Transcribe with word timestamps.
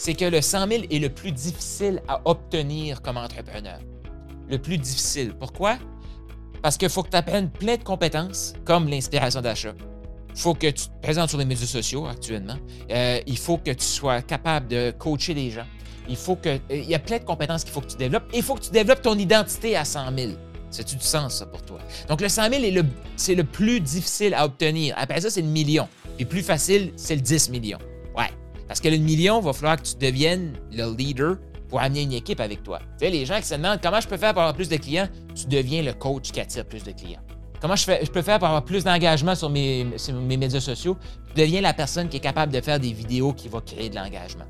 c'est 0.00 0.14
que 0.14 0.24
le 0.24 0.40
100 0.40 0.66
000 0.66 0.82
est 0.90 0.98
le 0.98 1.10
plus 1.10 1.30
difficile 1.30 2.00
à 2.08 2.22
obtenir 2.24 3.02
comme 3.02 3.18
entrepreneur 3.18 3.78
le 4.48 4.56
plus 4.56 4.78
difficile. 4.78 5.34
Pourquoi? 5.38 5.76
Parce 6.62 6.78
qu'il 6.78 6.88
faut 6.88 7.02
que 7.02 7.10
tu 7.10 7.16
apprennes 7.16 7.50
plein 7.50 7.76
de 7.76 7.84
compétences, 7.84 8.54
comme 8.64 8.88
l'inspiration 8.88 9.42
d'achat. 9.42 9.74
Il 10.34 10.40
faut 10.40 10.54
que 10.54 10.68
tu 10.68 10.86
te 10.86 11.00
présentes 11.02 11.28
sur 11.28 11.38
les 11.38 11.44
médias 11.44 11.66
sociaux 11.66 12.06
actuellement. 12.06 12.56
Euh, 12.90 13.20
il 13.26 13.36
faut 13.36 13.58
que 13.58 13.72
tu 13.72 13.84
sois 13.84 14.22
capable 14.22 14.68
de 14.68 14.90
coacher 14.90 15.34
les 15.34 15.50
gens. 15.50 15.66
Il 16.08 16.16
faut 16.16 16.36
que. 16.36 16.48
Euh, 16.48 16.58
il 16.70 16.88
y 16.88 16.94
a 16.94 16.98
plein 16.98 17.18
de 17.18 17.24
compétences 17.24 17.62
qu'il 17.62 17.72
faut 17.72 17.82
que 17.82 17.90
tu 17.90 17.98
développes. 17.98 18.24
il 18.32 18.42
faut 18.42 18.54
que 18.54 18.62
tu 18.62 18.70
développes 18.70 19.02
ton 19.02 19.18
identité 19.18 19.76
à 19.76 19.84
100 19.84 20.16
000. 20.16 20.32
C'est-tu 20.70 20.96
du 20.96 21.04
sens, 21.04 21.34
ça, 21.34 21.46
pour 21.46 21.60
toi? 21.62 21.78
Donc, 22.08 22.22
le 22.22 22.28
100 22.30 22.48
000, 22.50 22.64
est 22.64 22.70
le, 22.70 22.84
c'est 23.16 23.34
le 23.34 23.44
plus 23.44 23.80
difficile 23.80 24.32
à 24.32 24.46
obtenir. 24.46 24.94
Après 24.96 25.20
ça, 25.20 25.28
c'est 25.28 25.42
le 25.42 25.48
million. 25.48 25.88
Et 26.18 26.24
plus 26.24 26.42
facile, 26.42 26.92
c'est 26.96 27.16
le 27.16 27.20
10 27.20 27.50
millions. 27.50 27.78
Parce 28.70 28.80
que 28.80 28.86
le 28.86 28.98
million, 28.98 29.40
il 29.40 29.44
va 29.44 29.52
falloir 29.52 29.78
que 29.78 29.82
tu 29.82 29.96
deviennes 29.96 30.52
le 30.70 30.94
leader 30.94 31.38
pour 31.68 31.80
amener 31.80 32.02
une 32.02 32.12
équipe 32.12 32.38
avec 32.38 32.62
toi. 32.62 32.78
Tu 32.78 33.04
sais, 33.04 33.10
les 33.10 33.26
gens 33.26 33.38
qui 33.38 33.46
se 33.46 33.56
demandent 33.56 33.80
comment 33.82 34.00
je 34.00 34.06
peux 34.06 34.16
faire 34.16 34.32
pour 34.32 34.42
avoir 34.42 34.54
plus 34.54 34.68
de 34.68 34.76
clients, 34.76 35.08
tu 35.34 35.46
deviens 35.46 35.82
le 35.82 35.92
coach 35.92 36.30
qui 36.30 36.38
attire 36.38 36.64
plus 36.64 36.84
de 36.84 36.92
clients. 36.92 37.18
Comment 37.60 37.74
je, 37.74 37.82
fais, 37.82 38.04
je 38.04 38.10
peux 38.12 38.22
faire 38.22 38.38
pour 38.38 38.46
avoir 38.46 38.64
plus 38.64 38.84
d'engagement 38.84 39.34
sur 39.34 39.50
mes, 39.50 39.84
mes 40.12 40.36
médias 40.36 40.60
sociaux? 40.60 40.96
Tu 41.34 41.42
deviens 41.42 41.62
la 41.62 41.74
personne 41.74 42.08
qui 42.08 42.18
est 42.18 42.20
capable 42.20 42.52
de 42.52 42.60
faire 42.60 42.78
des 42.78 42.92
vidéos 42.92 43.32
qui 43.32 43.48
va 43.48 43.60
créer 43.60 43.88
de 43.88 43.96
l'engagement. 43.96 44.46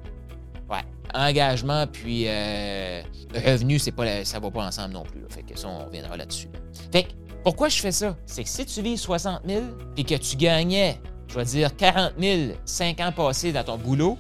Ouais. 0.69 0.85
Engagement 1.15 1.87
puis 1.87 2.25
euh, 2.29 3.01
revenu, 3.35 3.79
c'est 3.79 3.93
pas 3.93 4.23
ça 4.27 4.39
va 4.39 4.51
pas 4.51 4.67
ensemble 4.67 4.93
non 4.93 5.05
plus. 5.05 5.23
Fait 5.31 5.45
que 5.45 5.59
ça, 5.59 5.67
on 5.67 5.87
reviendra 5.87 6.19
là-dessus. 6.19 6.49
Fait 6.93 7.05
que, 7.05 7.09
pourquoi 7.43 7.71
je 7.71 7.81
fais 7.81 7.93
ça? 7.93 8.19
C'est 8.27 8.45
que 8.45 8.51
si 8.51 8.67
tu 8.67 8.83
vis 8.83 8.99
60 8.99 9.41
000 9.47 9.63
puis 9.95 10.05
que 10.05 10.17
tu 10.17 10.37
gagnais, 10.37 11.01
je 11.31 11.35
vais 11.37 11.45
dire 11.45 11.77
40 11.77 12.15
000 12.19 12.53
5 12.65 13.01
ans 13.01 13.13
passés 13.13 13.53
dans 13.53 13.63
ton 13.63 13.79
boulot, 13.79 14.19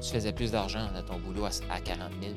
tu 0.00 0.10
faisais 0.10 0.32
plus 0.32 0.52
d'argent 0.52 0.86
dans 0.94 1.02
ton 1.02 1.18
boulot 1.18 1.44
à 1.44 1.80
40 1.80 2.10
000 2.22 2.34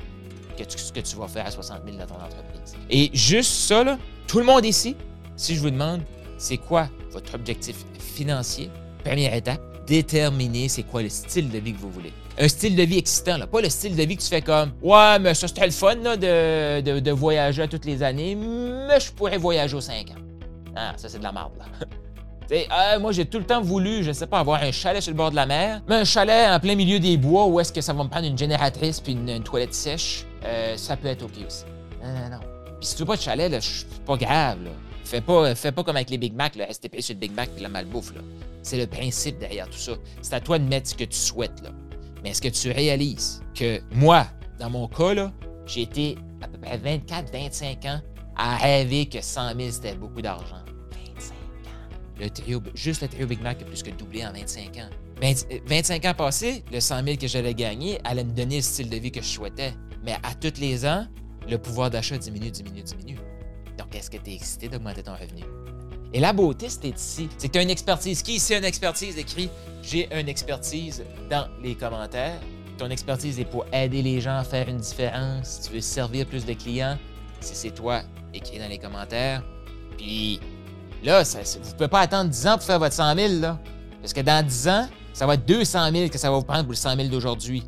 que 0.57 0.63
ce 0.79 0.91
que 0.91 0.99
tu 1.01 1.15
vas 1.15 1.27
faire 1.27 1.45
à 1.45 1.51
60 1.51 1.81
000 1.85 1.97
dans 1.97 2.05
ton 2.05 2.15
entreprise. 2.15 2.75
Et 2.89 3.11
juste 3.13 3.51
ça, 3.51 3.83
là, 3.83 3.97
tout 4.27 4.39
le 4.39 4.45
monde 4.45 4.65
ici, 4.65 4.95
si 5.35 5.55
je 5.55 5.59
vous 5.59 5.69
demande, 5.69 6.01
c'est 6.37 6.57
quoi 6.57 6.89
votre 7.11 7.35
objectif 7.35 7.75
financier? 7.99 8.69
Première 9.03 9.33
étape, 9.33 9.61
déterminer 9.85 10.69
c'est 10.69 10.83
quoi 10.83 11.03
le 11.03 11.09
style 11.09 11.49
de 11.49 11.59
vie 11.59 11.73
que 11.73 11.79
vous 11.79 11.91
voulez. 11.91 12.13
Un 12.37 12.47
style 12.47 12.75
de 12.75 12.83
vie 12.83 12.97
excitant, 12.97 13.37
là. 13.37 13.47
pas 13.47 13.61
le 13.61 13.69
style 13.69 13.95
de 13.95 14.03
vie 14.03 14.17
que 14.17 14.21
tu 14.21 14.27
fais 14.27 14.41
comme 14.41 14.71
Ouais, 14.81 15.19
mais 15.19 15.33
ça 15.33 15.47
serait 15.47 15.67
le 15.67 15.71
fun 15.71 15.95
là, 15.95 16.17
de, 16.17 16.81
de, 16.81 16.99
de, 16.99 17.11
voyager 17.11 17.67
toutes 17.67 17.85
les 17.85 18.01
années, 18.03 18.35
mais 18.35 18.99
je 18.99 19.11
pourrais 19.11 19.37
voyager 19.37 19.75
aux 19.75 19.81
5 19.81 20.09
ans. 20.09 20.21
Ah, 20.75 20.93
ça 20.97 21.07
c'est 21.07 21.19
de 21.19 21.23
la 21.23 21.31
merde. 21.31 21.51
Là. 21.57 21.65
Euh, 22.51 22.99
moi, 22.99 23.11
j'ai 23.11 23.25
tout 23.25 23.39
le 23.39 23.45
temps 23.45 23.61
voulu, 23.61 24.03
je 24.03 24.11
sais 24.11 24.27
pas, 24.27 24.39
avoir 24.39 24.61
un 24.61 24.71
chalet 24.71 25.01
sur 25.01 25.11
le 25.11 25.17
bord 25.17 25.31
de 25.31 25.35
la 25.35 25.45
mer, 25.45 25.81
mais 25.87 25.95
un 25.95 26.03
chalet 26.03 26.49
en 26.49 26.59
plein 26.59 26.75
milieu 26.75 26.99
des 26.99 27.17
bois 27.17 27.45
où 27.47 27.59
est-ce 27.59 27.73
que 27.73 27.81
ça 27.81 27.93
va 27.93 28.03
me 28.03 28.09
prendre 28.09 28.27
une 28.27 28.37
génératrice 28.37 28.99
puis 28.99 29.13
une, 29.13 29.43
toilette 29.43 29.73
sèche, 29.73 30.25
euh, 30.43 30.77
ça 30.77 30.95
peut 30.97 31.07
être 31.07 31.23
OK 31.23 31.31
aussi. 31.45 31.63
Non, 32.03 32.09
non, 32.13 32.29
non. 32.37 32.39
Puis 32.79 32.89
si 32.89 32.95
tu 32.95 33.01
veux 33.01 33.07
pas 33.07 33.15
de 33.15 33.21
chalet, 33.21 33.51
là, 33.51 33.59
c'est 33.61 33.87
pas 34.05 34.17
grave. 34.17 34.59
Fais 35.03 35.21
pas, 35.21 35.83
comme 35.83 35.95
avec 35.95 36.09
les 36.09 36.17
Big 36.17 36.33
Mac, 36.33 36.55
là, 36.55 36.71
STP 36.71 36.99
sur 36.99 37.13
le 37.13 37.19
Big 37.19 37.31
Mac 37.35 37.49
puis 37.49 37.61
la 37.61 37.69
malbouffe. 37.69 38.11
C'est 38.63 38.77
le 38.77 38.87
principe 38.87 39.37
derrière 39.37 39.69
tout 39.69 39.77
ça. 39.77 39.93
C'est 40.21 40.33
à 40.33 40.39
toi 40.39 40.57
de 40.57 40.63
mettre 40.63 40.89
ce 40.89 40.95
que 40.95 41.03
tu 41.03 41.17
souhaites, 41.17 41.61
là. 41.63 41.69
Mais 42.23 42.31
est-ce 42.31 42.41
que 42.41 42.49
tu 42.49 42.71
réalises 42.71 43.43
que 43.53 43.79
moi, 43.93 44.25
dans 44.59 44.71
mon 44.71 44.87
cas, 44.87 45.31
j'ai 45.67 45.83
été 45.83 46.17
à 46.41 46.47
peu 46.47 46.57
près 46.57 46.77
24, 46.77 47.31
25 47.31 47.85
ans 47.85 48.01
à 48.35 48.57
rêver 48.57 49.05
que 49.05 49.21
100 49.21 49.55
000, 49.55 49.69
c'était 49.69 49.95
beaucoup 49.95 50.23
d'argent? 50.23 50.64
Le 52.19 52.29
trio, 52.29 52.61
juste 52.73 53.01
le 53.01 53.07
trio 53.07 53.27
Big 53.27 53.41
Mac 53.41 53.61
a 53.61 53.65
plus 53.65 53.83
que 53.83 53.91
doublé 53.91 54.25
en 54.25 54.31
25 54.31 54.77
ans. 54.77 54.89
25 55.67 56.05
ans 56.05 56.13
passés, 56.13 56.63
le 56.71 56.79
100 56.79 57.03
000 57.03 57.17
que 57.17 57.27
j'allais 57.27 57.53
gagner 57.53 57.99
allait 58.03 58.23
me 58.23 58.31
donner 58.31 58.57
le 58.57 58.61
style 58.61 58.89
de 58.89 58.97
vie 58.97 59.11
que 59.11 59.21
je 59.21 59.27
souhaitais. 59.27 59.73
Mais 60.03 60.13
à 60.23 60.33
tous 60.35 60.59
les 60.59 60.85
ans, 60.85 61.07
le 61.49 61.57
pouvoir 61.57 61.89
d'achat 61.89 62.17
diminue, 62.17 62.51
diminue, 62.51 62.83
diminue. 62.83 63.17
Donc, 63.77 63.95
est-ce 63.95 64.09
que 64.09 64.17
tu 64.17 64.31
es 64.31 64.35
excité 64.35 64.69
d'augmenter 64.69 65.03
ton 65.03 65.13
revenu? 65.13 65.43
Et 66.13 66.19
la 66.19 66.31
beauté, 66.31 66.69
c'est 66.69 66.87
ici. 66.87 67.27
C'est 67.37 67.47
que 67.47 67.53
tu 67.53 67.59
as 67.59 67.63
une 67.63 67.69
expertise. 67.69 68.21
Qui 68.21 68.35
ici 68.35 68.53
a 68.53 68.59
une 68.59 68.65
expertise? 68.65 69.17
Écrit 69.17 69.49
J'ai 69.81 70.07
une 70.17 70.29
expertise 70.29 71.03
dans 71.29 71.47
les 71.61 71.75
commentaires. 71.75 72.39
Ton 72.77 72.89
expertise 72.89 73.39
est 73.39 73.45
pour 73.45 73.65
aider 73.73 74.01
les 74.01 74.21
gens 74.21 74.37
à 74.37 74.43
faire 74.43 74.69
une 74.69 74.77
différence. 74.77 75.47
Si 75.47 75.67
tu 75.67 75.75
veux 75.75 75.81
servir 75.81 76.25
plus 76.25 76.45
de 76.45 76.53
clients, 76.53 76.97
si 77.39 77.55
c'est 77.55 77.71
toi, 77.71 78.01
écris 78.33 78.59
dans 78.59 78.67
les 78.67 78.77
commentaires. 78.77 79.43
Puis 79.97 80.39
Là, 81.05 81.21
vous 81.21 81.69
ne 81.69 81.73
pouvez 81.73 81.87
pas 81.87 81.99
attendre 81.99 82.31
10 82.31 82.47
ans 82.47 82.57
pour 82.57 82.63
faire 82.63 82.79
votre 82.79 82.95
100 82.95 83.15
000. 83.15 83.33
Là. 83.39 83.59
Parce 84.01 84.11
que 84.11 84.21
dans 84.21 84.43
10 84.43 84.67
ans, 84.67 84.87
ça 85.13 85.27
va 85.27 85.35
être 85.35 85.45
200 85.45 85.91
000 85.91 86.09
que 86.09 86.17
ça 86.17 86.31
va 86.31 86.37
vous 86.37 86.43
prendre 86.43 86.63
pour 86.63 86.71
le 86.71 86.77
100 86.77 86.95
000 86.95 87.09
d'aujourd'hui. 87.09 87.63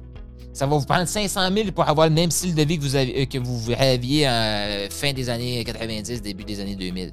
Ça 0.53 0.65
va 0.65 0.75
vous 0.75 0.85
prendre 0.85 1.07
500 1.07 1.49
000 1.53 1.71
pour 1.71 1.87
avoir 1.87 2.07
le 2.07 2.13
même 2.15 2.31
style 2.31 2.55
de 2.55 2.63
vie 2.63 2.79
que 2.79 2.83
vous, 2.83 2.95
euh, 2.95 3.25
que 3.25 3.37
vous 3.37 3.75
rêviez 3.75 4.27
en 4.27 4.87
fin 4.89 5.13
des 5.13 5.29
années 5.29 5.63
90, 5.63 6.19
début 6.23 6.45
des 6.45 6.59
années 6.59 6.75
2000. 6.75 7.11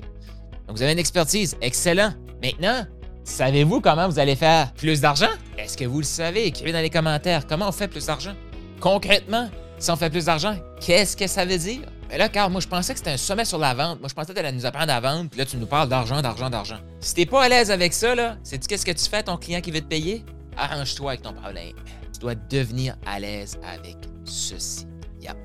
Donc, 0.67 0.77
vous 0.77 0.83
avez 0.83 0.93
une 0.93 0.99
expertise. 0.99 1.59
Excellent. 1.61 2.15
Maintenant, 2.43 2.87
savez-vous 3.25 3.83
comment 3.83 4.09
vous 4.09 4.19
allez 4.19 4.35
faire 4.35 4.73
plus 4.73 5.03
d'argent? 5.03 5.29
Est-ce 5.59 5.77
que 5.77 5.85
vous 5.85 5.99
le 5.99 6.05
savez? 6.05 6.47
Écrivez 6.47 6.73
dans 6.73 6.81
les 6.81 6.89
commentaires. 6.91 7.47
Comment 7.47 7.69
on 7.69 7.73
fait 7.73 7.89
plus 7.89 8.07
d'argent? 8.07 8.33
Concrètement, 8.81 9.51
si 9.79 9.91
on 9.91 9.97
fait 9.97 10.09
plus 10.09 10.25
d'argent, 10.25 10.57
qu'est-ce 10.81 11.19
que 11.19 11.27
ça 11.27 11.45
veut 11.45 11.59
dire? 11.59 11.83
Mais 12.15 12.19
là, 12.19 12.29
Carl, 12.29 12.53
moi, 12.53 12.61
je 12.61 12.69
pensais 12.69 12.93
que 12.93 13.01
c'était 13.01 13.11
un 13.11 13.17
sommet 13.17 13.45
sur 13.45 13.59
la 13.59 13.75
vente. 13.75 13.99
Moi, 13.99 14.09
je 14.09 14.15
pensais 14.15 14.29
que 14.29 14.39
tu 14.39 14.39
allais 14.39 14.53
nous 14.53 14.65
apprendre 14.65 14.93
à 14.93 15.01
vendre, 15.01 15.29
puis 15.29 15.37
là, 15.37 15.45
tu 15.45 15.57
nous 15.57 15.67
parles 15.67 15.89
d'argent, 15.89 16.23
d'argent, 16.23 16.49
d'argent. 16.49 16.77
Si 17.01 17.13
t'es 17.13 17.27
pas 17.27 17.43
à 17.43 17.49
l'aise 17.49 17.73
avec 17.73 17.93
ça, 17.93 18.15
là, 18.15 18.37
sais-tu 18.45 18.69
qu'est-ce 18.69 18.87
que 18.87 18.93
tu 18.93 19.11
fais 19.11 19.17
à 19.17 19.23
ton 19.25 19.37
client 19.37 19.61
qui 19.61 19.73
veut 19.73 19.81
te 19.81 19.89
payer? 19.89 20.25
Arrange-toi 20.57 21.11
avec 21.11 21.23
ton 21.23 21.33
problème. 21.33 21.73
Tu 22.13 22.21
dois 22.21 22.37
devenir 22.37 22.97
à 23.05 23.19
l'aise 23.19 23.59
avec 23.65 23.97
ceci. 24.23 24.87
Yep. 25.23 25.37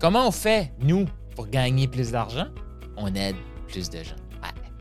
Comment 0.00 0.26
on 0.26 0.32
fait, 0.32 0.72
nous, 0.80 1.06
pour 1.36 1.46
gagner 1.46 1.86
plus 1.86 2.10
d'argent? 2.10 2.48
On 2.96 3.14
aide 3.14 3.36
plus 3.68 3.88
de 3.88 4.02
gens. 4.02 4.16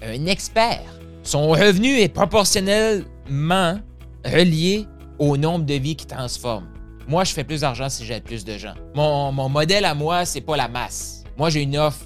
Un 0.02 0.26
expert, 0.26 0.82
son 1.22 1.50
revenu 1.50 2.00
est 2.00 2.10
proportionnellement 2.10 3.80
relié 4.26 4.88
au 5.20 5.38
nombre 5.38 5.68
de 5.68 5.76
vies 5.76 5.96
qu'il 5.96 6.08
transforme. 6.08 6.68
Moi, 7.08 7.26
je 7.26 7.34
fais 7.34 7.44
plus 7.44 7.62
d'argent 7.62 7.90
si 7.90 8.06
j'aide 8.06 8.24
plus 8.24 8.44
de 8.44 8.58
gens. 8.58 8.74
Mon, 8.96 9.32
mon 9.32 9.50
modèle 9.50 9.86
à 9.86 9.94
moi, 9.94 10.26
c'est 10.26 10.42
pas 10.42 10.58
la 10.58 10.68
masse 10.68 11.18
moi, 11.38 11.50
j'ai 11.50 11.62
une 11.62 11.78
offre 11.78 12.06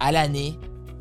à 0.00 0.10
l'année. 0.12 0.58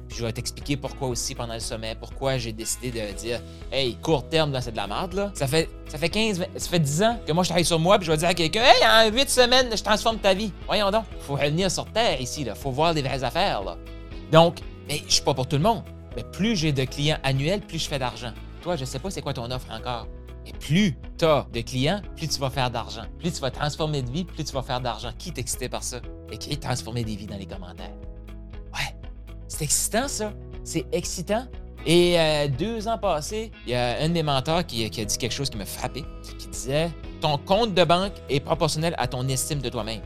Je 0.09 0.24
vais 0.24 0.31
t'expliquer 0.31 0.77
pourquoi 0.77 1.07
aussi 1.07 1.33
pendant 1.33 1.56
le 1.56 1.59
sommet, 1.59 1.95
pourquoi 1.95 2.38
j'ai 2.38 2.51
décidé 2.51 2.92
de 2.92 3.13
dire 3.13 3.42
Hey, 3.71 3.95
court 3.95 4.30
terme, 4.30 4.51
là, 4.51 4.62
c'est 4.62 4.71
de 4.71 4.77
la 4.77 4.86
merde, 4.86 5.13
là. 5.13 5.31
Ça 5.33 5.47
fait, 5.47 5.68
ça 5.88 5.97
fait 5.97 6.09
15, 6.09 6.45
ça 6.56 6.69
fait 6.69 6.80
10 6.80 7.03
ans 7.03 7.19
que 7.25 7.31
moi, 7.31 7.44
je 7.44 7.50
travaille 7.50 7.65
sur 7.65 7.80
moi, 7.80 7.97
puis 7.97 8.06
je 8.06 8.12
vais 8.12 8.18
dire 8.18 8.30
à 8.30 8.33
quelqu'un 8.36 8.62
Hey, 8.62 9.09
en 9.09 9.12
8 9.12 9.27
semaines, 9.27 9.75
je 9.75 9.81
transforme 9.81 10.19
ta 10.19 10.36
vie. 10.36 10.51
Voyons 10.68 10.92
donc. 10.92 11.06
Faut 11.21 11.33
revenir 11.33 11.71
sur 11.71 11.86
Terre 11.86 12.21
ici, 12.21 12.44
là. 12.44 12.53
Faut 12.53 12.69
voir 12.69 12.94
des 12.94 13.01
vraies 13.01 13.24
affaires, 13.24 13.63
là. 13.63 13.75
Donc, 14.31 14.57
mais 14.88 15.01
je 15.07 15.13
suis 15.13 15.24
pas 15.24 15.33
pour 15.33 15.47
tout 15.47 15.56
le 15.56 15.63
monde. 15.63 15.83
Mais 16.15 16.24
plus 16.24 16.56
j'ai 16.56 16.71
de 16.71 16.83
clients 16.83 17.18
annuels, 17.24 17.62
plus 17.62 17.80
je 17.80 17.88
fais 17.88 17.97
d'argent. 17.97 18.33
Toi, 18.62 18.75
je 18.75 18.86
sais 18.86 19.00
pas 19.00 19.09
c'est 19.09 19.21
quoi 19.21 19.33
ton 19.33 19.50
offre 19.50 19.68
encore. 19.71 20.07
Et 20.45 20.51
plus 20.54 20.98
tu 21.18 21.25
as 21.25 21.48
de 21.54 21.62
clients, 21.62 22.01
plus 22.16 22.28
tu 22.28 22.40
vas 22.40 22.50
faire 22.50 22.69
d'argent. 22.69 23.04
Plus 23.19 23.31
tu 23.31 23.42
vas 23.42 23.51
transformer 23.51 24.01
de 24.01 24.12
vie, 24.12 24.25
plus 24.25 24.44
tu 24.44 24.54
vas 24.54 24.62
faire 24.62 24.81
d'argent. 24.81 25.12
Qui 25.18 25.34
excité 25.36 25.69
par 25.69 25.84
ça? 25.84 26.01
Écris 26.31 26.57
transformer 26.57 27.04
des 27.04 27.16
vies 27.16 27.28
dans 27.28 27.38
les 27.38 27.45
commentaires? 27.45 27.94
Ouais, 28.74 28.95
c'est 29.48 29.63
excitant 29.63 30.07
ça. 30.07 30.34
C'est 30.63 30.86
excitant. 30.92 31.45
Et 31.86 32.18
euh, 32.18 32.48
deux 32.48 32.88
ans 32.88 32.98
passés, 32.98 33.51
il 33.66 33.74
y 33.74 33.75
a 33.75 34.01
un 34.01 34.07
de 34.07 34.13
mes 34.13 34.24
mentors 34.24 34.66
qui, 34.66 34.90
qui 34.90 35.01
a 35.01 35.06
dit 35.06 35.18
quelque 35.18 35.34
chose 35.34 35.50
qui 35.50 35.57
m'a 35.57 35.66
frappé, 35.66 36.06
qui 36.40 36.48
disait 36.48 36.92
Ton 37.19 37.38
compte 37.38 37.74
de 37.74 37.84
banque 37.84 38.13
est 38.30 38.40
proportionnel 38.40 38.95
à 38.98 39.07
ton 39.07 39.28
estime 39.28 39.60
de 39.60 39.69
toi-même. 39.69 40.01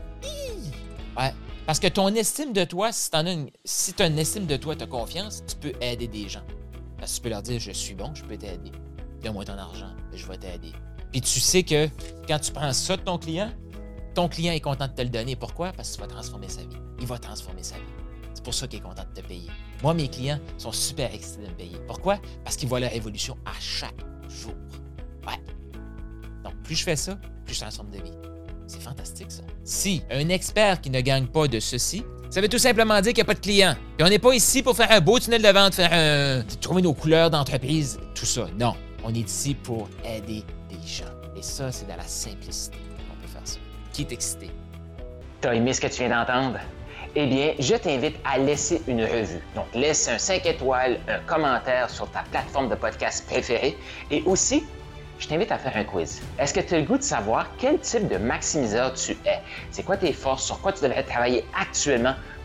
Ouais. 1.16 1.32
Parce 1.66 1.78
que 1.78 1.86
ton 1.88 2.08
estime 2.08 2.52
de 2.52 2.64
toi, 2.64 2.92
si 2.92 3.10
tu 3.10 3.16
as, 3.16 3.20
une, 3.30 3.50
si 3.64 3.94
as 3.98 4.06
une 4.06 4.18
estime 4.18 4.46
de 4.46 4.56
toi, 4.56 4.74
tu 4.74 4.84
as 4.84 4.86
confiance, 4.86 5.42
tu 5.46 5.54
peux 5.56 5.72
aider 5.80 6.08
des 6.08 6.28
gens. 6.28 6.42
Parce 6.98 7.12
que 7.12 7.16
tu 7.16 7.22
peux 7.22 7.28
leur 7.28 7.42
dire 7.42 7.60
Je 7.60 7.72
suis 7.72 7.94
bon, 7.94 8.12
je 8.14 8.24
peux 8.24 8.36
t'aider. 8.36 8.72
Donne-moi 9.22 9.44
ton 9.44 9.58
argent, 9.58 9.90
je 10.14 10.26
vais 10.26 10.36
t'aider. 10.36 10.72
Puis 11.12 11.20
tu 11.20 11.40
sais 11.40 11.62
que 11.62 11.88
quand 12.26 12.38
tu 12.38 12.52
prends 12.52 12.72
ça 12.72 12.96
de 12.96 13.02
ton 13.02 13.18
client, 13.18 13.50
ton 14.14 14.28
client 14.28 14.52
est 14.52 14.60
content 14.60 14.86
de 14.86 14.92
te 14.92 15.02
le 15.02 15.08
donner. 15.08 15.36
Pourquoi? 15.36 15.72
Parce 15.72 15.90
que 15.90 15.94
tu 15.96 16.00
vas 16.00 16.06
transformer 16.06 16.48
sa 16.48 16.62
vie. 16.62 16.76
Il 17.00 17.06
va 17.06 17.18
transformer 17.18 17.62
sa 17.62 17.76
vie. 17.76 17.82
C'est 18.34 18.44
pour 18.44 18.54
ça 18.54 18.66
qu'il 18.66 18.78
est 18.78 18.82
content 18.82 19.04
de 19.14 19.20
te 19.20 19.26
payer. 19.26 19.50
Moi, 19.82 19.94
mes 19.94 20.08
clients 20.08 20.38
sont 20.58 20.72
super 20.72 21.12
excités 21.14 21.42
de 21.42 21.48
me 21.48 21.54
payer. 21.54 21.76
Pourquoi? 21.86 22.18
Parce 22.44 22.56
qu'ils 22.56 22.68
voient 22.68 22.80
leur 22.80 22.92
évolution 22.94 23.36
à 23.44 23.52
chaque 23.60 23.98
jour. 24.28 24.54
Ouais. 25.26 25.38
Donc, 26.44 26.54
plus 26.62 26.76
je 26.76 26.84
fais 26.84 26.96
ça, 26.96 27.18
plus 27.44 27.54
je 27.54 27.60
transforme 27.60 27.90
de 27.90 27.98
vie. 27.98 28.12
C'est 28.66 28.82
fantastique, 28.82 29.30
ça. 29.30 29.42
Si 29.64 30.02
un 30.10 30.28
expert 30.28 30.80
qui 30.80 30.90
ne 30.90 31.00
gagne 31.00 31.26
pas 31.26 31.48
de 31.48 31.58
ceci, 31.58 32.04
ça 32.30 32.40
veut 32.40 32.48
tout 32.48 32.58
simplement 32.58 33.00
dire 33.00 33.12
qu'il 33.12 33.22
n'y 33.22 33.22
a 33.22 33.32
pas 33.32 33.34
de 33.34 33.40
clients. 33.40 33.76
Et 33.98 34.02
on 34.02 34.08
n'est 34.08 34.18
pas 34.18 34.34
ici 34.34 34.62
pour 34.62 34.76
faire 34.76 34.90
un 34.92 35.00
beau 35.00 35.18
tunnel 35.18 35.42
de 35.42 35.48
vente, 35.48 35.74
faire 35.74 35.92
un... 35.92 36.42
trouver 36.60 36.82
nos 36.82 36.92
couleurs 36.92 37.30
d'entreprise, 37.30 37.98
tout 38.14 38.26
ça. 38.26 38.46
Non. 38.58 38.74
On 39.04 39.14
est 39.14 39.18
ici 39.18 39.54
pour 39.54 39.88
aider 40.04 40.44
des 40.68 40.86
gens. 40.86 41.04
Et 41.36 41.42
ça, 41.42 41.70
c'est 41.70 41.86
dans 41.86 41.96
la 41.96 42.02
simplicité 42.02 42.78
qu'on 43.08 43.14
peut 43.20 43.28
faire 43.28 43.42
ça. 43.44 43.58
Qui 43.92 44.02
est 44.02 44.12
excité? 44.12 44.50
T'as 45.40 45.54
aimé 45.54 45.72
ce 45.72 45.80
que 45.80 45.86
tu 45.86 46.04
viens 46.04 46.10
d'entendre? 46.10 46.58
Eh 47.14 47.26
bien, 47.26 47.54
je 47.58 47.74
t'invite 47.74 48.16
à 48.24 48.38
laisser 48.38 48.82
une 48.86 49.02
revue. 49.02 49.42
Donc, 49.54 49.66
laisse 49.74 50.08
un 50.08 50.18
5 50.18 50.44
étoiles, 50.46 50.98
un 51.08 51.20
commentaire 51.20 51.88
sur 51.88 52.10
ta 52.10 52.22
plateforme 52.30 52.68
de 52.68 52.74
podcast 52.74 53.26
préférée 53.26 53.78
et 54.10 54.22
aussi 54.22 54.64
je 55.18 55.26
t'invite 55.26 55.50
à 55.50 55.58
faire 55.58 55.76
un 55.76 55.84
quiz. 55.84 56.20
Est-ce 56.38 56.54
que 56.54 56.60
tu 56.60 56.74
as 56.74 56.78
le 56.78 56.84
goût 56.84 56.98
de 56.98 57.02
savoir 57.02 57.48
quel 57.58 57.80
type 57.80 58.08
de 58.08 58.18
maximiseur 58.18 58.94
tu 58.94 59.12
es? 59.24 59.40
C'est 59.70 59.82
quoi 59.82 59.96
tes 59.96 60.12
forces? 60.12 60.44
Sur 60.44 60.60
quoi 60.60 60.72
tu 60.72 60.82
devrais 60.82 61.02
travailler 61.02 61.44
actuellement? 61.58 62.14